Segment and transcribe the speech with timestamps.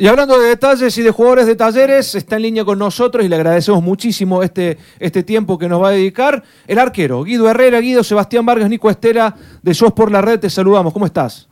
[0.00, 3.28] Y hablando de detalles y de jugadores de talleres, está en línea con nosotros y
[3.28, 6.40] le agradecemos muchísimo este, este tiempo que nos va a dedicar.
[6.68, 10.50] El arquero, Guido Herrera, Guido, Sebastián Vargas, Nico Estera, de SOS por la Red, te
[10.50, 10.92] saludamos.
[10.92, 11.48] ¿Cómo estás?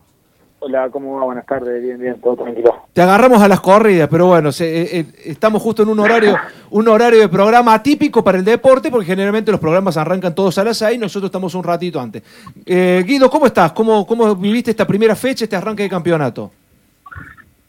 [0.60, 1.24] Hola, ¿cómo va?
[1.24, 2.84] Buenas tardes, bien, bien, todo tranquilo.
[2.92, 6.36] Te agarramos a las corridas, pero bueno, eh, eh, estamos justo en un horario,
[6.70, 10.62] un horario de programa atípico para el deporte, porque generalmente los programas arrancan todos a
[10.62, 12.22] las 6 y nosotros estamos un ratito antes.
[12.64, 13.72] Eh, Guido, ¿cómo estás?
[13.72, 16.52] ¿Cómo, ¿Cómo viviste esta primera fecha, este arranque de campeonato?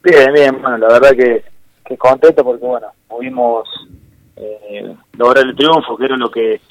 [0.09, 1.43] Bien, bien, bueno, la verdad que,
[1.83, 3.67] que contento porque, bueno, pudimos
[4.37, 6.61] eh, lograr el triunfo, que era lo que,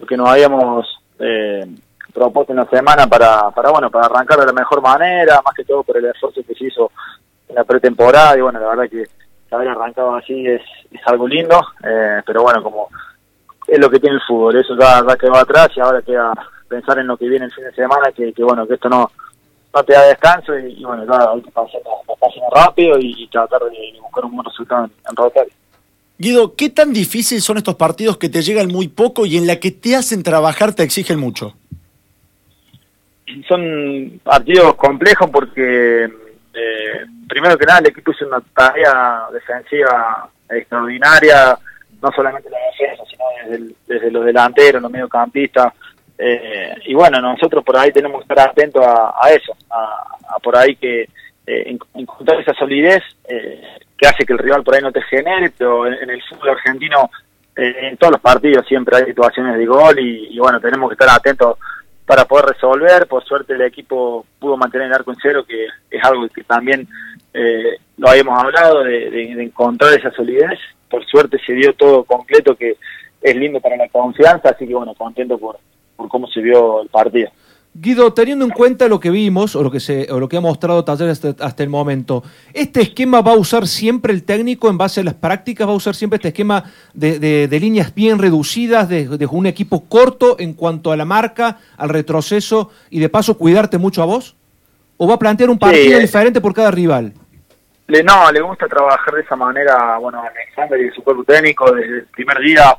[0.00, 0.86] lo que nos habíamos
[1.18, 1.66] eh,
[2.14, 5.66] propuesto en la semana para, para, bueno, para arrancar de la mejor manera, más que
[5.66, 6.90] todo por el esfuerzo que se hizo
[7.50, 9.04] en la pretemporada y, bueno, la verdad que
[9.54, 12.88] haber arrancado así es, es algo lindo, eh, pero bueno, como
[13.66, 16.32] es lo que tiene el fútbol, eso ya, ya quedó atrás y ahora queda
[16.66, 19.10] pensar en lo que viene el fin de semana, que, que bueno, que esto no
[19.74, 21.80] no te da descanso y, bueno, ya hay que pasar
[22.18, 25.52] página rápido y, tratar de, buscar un buen resultado en, en Rotario.
[26.18, 29.60] Guido, ¿qué tan difíciles son estos partidos que te llegan muy poco y en la
[29.60, 31.54] que te hacen trabajar, te exigen mucho?
[33.46, 41.56] Son partidos complejos porque, eh, primero que nada, el equipo hizo una tarea defensiva extraordinaria,
[42.02, 45.72] no solamente la defensa, sino desde, desde los delanteros, los mediocampistas,
[46.18, 50.74] eh, y bueno, nosotros por ahí tenemos que estar atentos a, eso, a, por ahí
[50.74, 51.08] que
[51.48, 53.62] eh, encontrar esa solidez eh,
[53.96, 57.10] que hace que el rival por ahí no te genere, pero en, el fútbol argentino,
[57.56, 61.58] en todos los partidos siempre hay situaciones de gol y, bueno, tenemos que estar atentos
[62.06, 63.08] para poder resolver.
[63.08, 66.86] Por suerte el equipo pudo mantener el arco en cero, que es algo que también
[67.96, 70.58] lo habíamos hablado, de, de encontrar esa solidez.
[70.88, 72.76] Por suerte se dio todo completo, que
[73.20, 75.58] es lindo para la confianza, así que bueno, contento por
[75.98, 77.28] por cómo se vio el partido.
[77.74, 80.40] Guido, teniendo en cuenta lo que vimos o lo que se o lo que ha
[80.40, 85.00] mostrado Taller hasta, el momento, ¿este esquema va a usar siempre el técnico en base
[85.00, 85.68] a las prácticas?
[85.68, 90.54] ¿Va a usar siempre este esquema de, líneas bien reducidas, de, un equipo corto en
[90.54, 94.34] cuanto a la marca, al retroceso y de paso cuidarte mucho a vos?
[94.96, 97.12] ¿O va a plantear un partido diferente por cada rival?
[97.86, 101.98] Le, no, le gusta trabajar de esa manera, bueno, Alexander y su cuerpo técnico desde
[101.98, 102.76] el primer día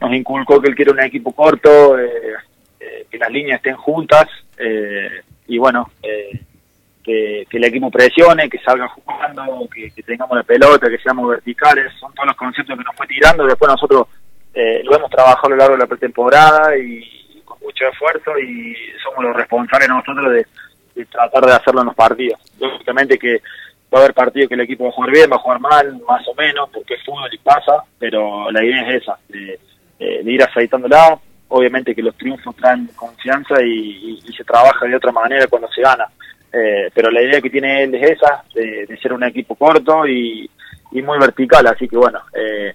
[0.00, 2.34] nos inculcó que él quiere un equipo corto, eh,
[2.80, 5.90] eh, que las líneas estén juntas eh, y bueno,
[7.02, 12.12] que, el equipo presione, que salga jugando, que, tengamos la pelota, que seamos verticales, son
[12.14, 13.46] todos los conceptos que nos fue tirando.
[13.46, 14.06] Después nosotros
[14.54, 19.24] lo hemos trabajado a lo largo de la pretemporada y, con mucho esfuerzo y somos
[19.24, 20.46] los responsables nosotros de,
[21.06, 22.40] tratar de hacerlo en los partidos.
[22.58, 23.40] Lógicamente que
[23.92, 26.00] va a haber partidos que el equipo va a jugar bien, va a jugar mal,
[26.06, 29.58] más o menos, porque es fútbol y pasa, pero la idea es esa, de,
[29.98, 31.18] eh, de ir aceitándola.
[31.48, 36.06] Obviamente que los triunfos traen confianza y, se trabaja de otra manera cuando se gana.
[36.52, 40.48] Eh, pero la idea que tiene él es esa, de, ser un equipo corto y,
[40.92, 41.66] muy vertical.
[41.66, 42.74] Así que bueno, eh,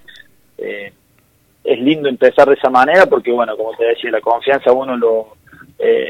[1.63, 5.37] es lindo empezar de esa manera porque bueno, como te decía, la confianza uno lo,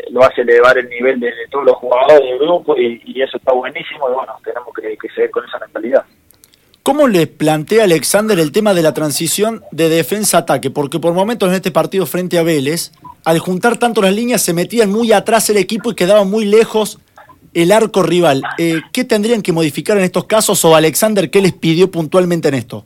[0.09, 4.09] lo hace elevar el nivel de, todos los jugadores del grupo y, eso está buenísimo
[4.09, 6.03] y bueno, tenemos que, que seguir con esa mentalidad.
[6.83, 10.69] ¿Cómo le plantea Alexander el tema de la transición de defensa-ataque?
[10.69, 12.91] Porque por momentos en este partido frente a Vélez,
[13.23, 16.99] al juntar tanto las líneas, se metían muy atrás el equipo y quedaba muy lejos
[17.53, 18.43] el arco rival.
[18.57, 22.55] Eh, ¿Qué tendrían que modificar en estos casos o Alexander qué les pidió puntualmente en
[22.55, 22.85] esto?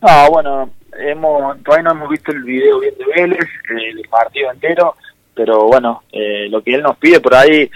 [0.00, 4.94] Ah, bueno, hemos, todavía no hemos visto el video bien de Vélez, el partido entero,
[5.34, 7.68] pero bueno, eh, lo que él nos pide por ahí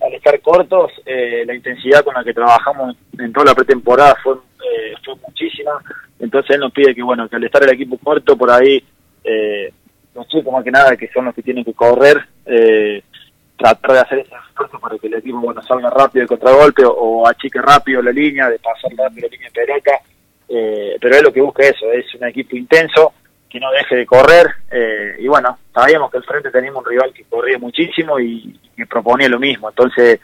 [0.00, 4.34] al estar cortos, eh, la intensidad con la que trabajamos en toda la pretemporada fue,
[4.34, 5.72] eh, fue muchísima.
[6.18, 8.82] Entonces él nos pide que, bueno, que al estar el equipo corto, por ahí,
[9.24, 9.72] eh,
[10.14, 13.02] los chicos más que nada, que son los que tienen que correr, eh,
[13.56, 17.26] tratar de hacer ese esfuerzo para que el equipo, bueno, salga rápido el contragolpe o,
[17.26, 19.92] achique rápido la línea, de pasar rápido la línea de pelota.
[20.48, 23.12] Eh, pero es lo que busca eso, es un equipo intenso,
[23.50, 24.46] que no deje de correr.
[24.70, 28.86] Eh, y bueno, sabíamos que al frente teníamos un rival que corría muchísimo y, que
[28.86, 29.68] proponía lo mismo.
[29.68, 30.20] Entonces,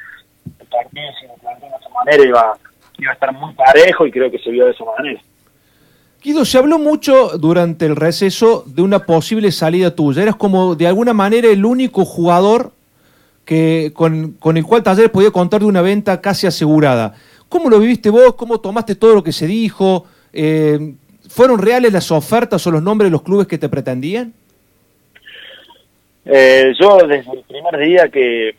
[0.47, 2.59] el partido, si lo de esa manera, iba,
[2.99, 5.21] iba a estar muy parejo y creo que se vio de esa manera.
[6.23, 10.23] Guido, se habló mucho durante el receso de una posible salida tuya.
[10.23, 12.73] Eras como de alguna manera el único jugador
[13.45, 17.15] que, con, con el cual Talleres podía contar de una venta casi asegurada.
[17.49, 18.35] ¿Cómo lo viviste vos?
[18.35, 20.07] ¿Cómo tomaste todo lo que se dijo?
[20.33, 20.95] Eh,
[21.37, 24.33] ¿Fueron reales las ofertas o los nombres de los clubes que te pretendían?
[26.25, 28.57] Eh, yo desde el primer día que,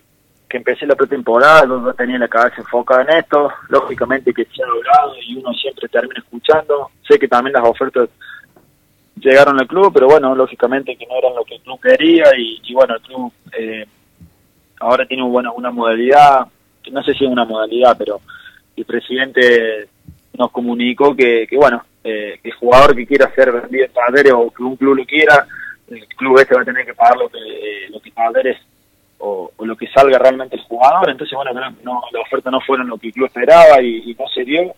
[0.48, 5.16] empecé la pretemporada, no tenía la cabeza enfocada en esto, lógicamente que se ha hablado
[5.28, 8.10] y uno siempre termina escuchando, sé que también las ofertas
[9.16, 12.74] llegaron al club, pero bueno, lógicamente que no eran lo que el club quería y,
[12.76, 13.88] bueno, el club eh,
[14.82, 16.46] ahora tiene bueno, una modalidad,
[16.92, 18.22] no sé si es una modalidad, pero
[18.76, 19.90] el presidente
[20.38, 24.34] nos comunicó que, que bueno, eh, que el jugador que quiera hacer vendido en Talleres
[24.34, 25.46] o que un club lo quiera,
[25.90, 28.12] el club este va a tener que pagar lo que, eh, lo que
[29.20, 31.10] o, o, lo que salga realmente el jugador.
[31.10, 31.52] Entonces, bueno,
[31.84, 34.74] no, la oferta no fueron lo que el club esperaba y, y, no se dio.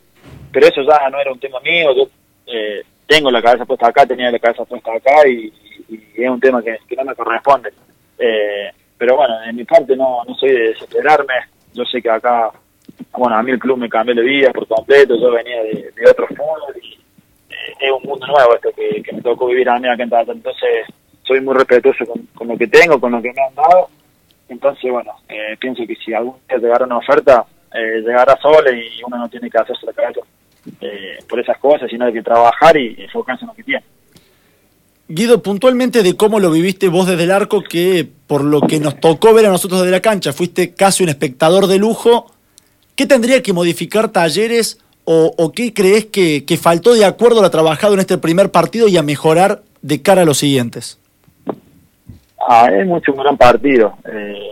[0.52, 1.94] Pero eso ya no era un tema mío.
[1.96, 2.10] Yo
[2.48, 5.52] eh, tengo la cabeza puesta acá, tenía la cabeza puesta acá y,
[5.90, 7.72] y es un tema que, que no me corresponde.
[8.18, 11.34] Eh, pero bueno, en mi parte no, no soy de desesperarme.
[11.74, 12.52] Yo sé que acá,
[13.18, 15.16] bueno, a mí el club me cambió de vida por completo.
[15.19, 16.94] Yo venía de, de otro fútbol y
[17.50, 20.10] eh, es un mundo nuevo esto que, que, me tocó vivir a mí acá en
[20.10, 20.31] Tata.
[20.31, 20.86] Entonces,
[21.24, 23.90] soy muy respetuoso con, con, lo que tengo, con lo que me han dado.
[24.50, 29.01] Entonces, bueno, eh, pienso que si algún día llegara una oferta, eh, llegará sola y
[29.06, 30.22] uno no tiene que hacerse la cabeza
[30.81, 33.84] eh, por esas cosas, sino hay que trabajar y enfocarse en lo que tiene.
[35.07, 39.00] Guido, puntualmente de cómo lo viviste vos desde el arco, que por lo que nos
[39.00, 42.31] tocó ver a nosotros desde la cancha, fuiste casi un espectador de lujo.
[43.00, 47.94] ¿Qué tendría que modificar Talleres o, qué crees que, faltó de acuerdo a lo trabajado
[47.94, 51.00] en este primer partido y a mejorar de cara a los siguientes?
[52.46, 53.94] Ah, es mucho un gran partido.
[54.04, 54.50] Eh,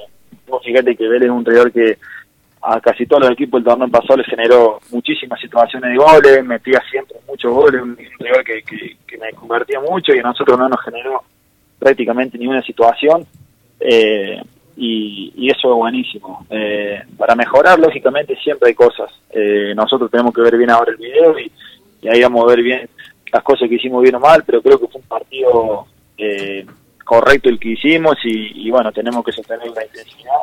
[0.63, 1.97] fíjate que Vélez es un traidor que
[2.61, 6.81] a casi todos los equipos del torneo pasado les generó muchísimas situaciones de goles, metía
[6.89, 10.69] siempre muchos goles, un rival que, que, que, me convertía mucho y a nosotros no
[10.69, 11.21] nos generó
[11.77, 13.25] prácticamente ninguna situación.
[13.81, 14.41] Eh,
[14.77, 16.45] y, y, eso es buenísimo.
[16.49, 19.11] Eh, para mejorar, lógicamente, siempre hay cosas.
[19.31, 21.51] Eh, nosotros tenemos que ver bien ahora el video y,
[22.07, 22.89] ahí vamos a ver bien
[23.33, 25.87] las cosas que hicimos bien o mal, pero creo que fue un partido
[26.17, 26.65] eh,
[27.03, 30.41] correcto el que hicimos y, y bueno, tenemos que sostener la intensidad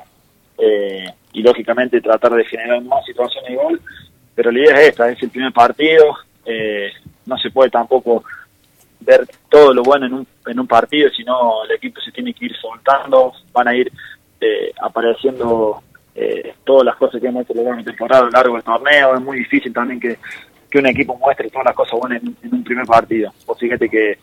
[0.58, 3.80] eh, y lógicamente tratar de generar más situaciones de gol,
[4.34, 6.92] pero la idea es esta, es el primer partido, eh,
[7.26, 8.24] no se puede tampoco
[9.00, 12.46] ver todo lo bueno en un, en un partido, sino el equipo se tiene que
[12.46, 13.90] ir soltando, van a ir
[14.44, 15.82] eh, apareciendo
[16.14, 19.20] eh, todas las cosas que hemos hecho en temporada a lo largo del torneo, es
[19.20, 20.18] muy difícil también que,
[20.70, 23.32] que un equipo muestre todas las cosas buenas en, un primer partido.
[23.46, 24.18] Vos fíjate que,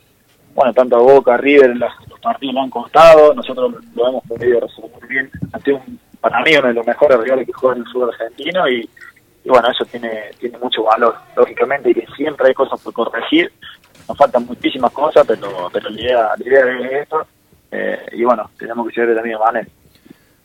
[0.54, 4.60] bueno, tanto a Boca, River, los, los partidos lo han costado, nosotros lo hemos podido
[4.60, 5.32] resolver bien.
[5.54, 8.70] Ante un para mí uno de los mejores rivales que juega en el fútbol argentino
[8.70, 8.88] y,
[9.44, 13.52] y, bueno, eso tiene, tiene mucho valor, lógicamente, y que siempre hay cosas por corregir,
[14.08, 17.26] nos faltan muchísimas cosas, pero, pero la, idea, la idea es esto,
[17.72, 19.68] eh, y bueno, tenemos que ser de la misma manera.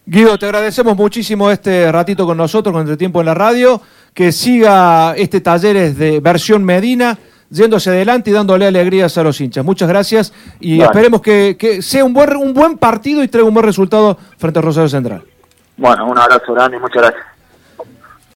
[0.09, 3.81] Guido, te agradecemos muchísimo este ratito con nosotros, con Entre Tiempo en la Radio,
[4.15, 7.19] que siga este talleres de versión Medina,
[7.51, 9.65] yéndose adelante y dándole alegrías a los hinchas.
[9.65, 13.55] Muchas gracias y esperemos que, que, sea un buen, un buen partido y traiga un
[13.55, 15.25] buen resultado frente a Rosario Central.
[15.77, 17.36] Bueno, un abrazo grande y muchas gracias.